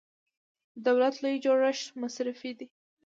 [0.75, 2.67] د دولت لوی جوړښت مصرفي دی.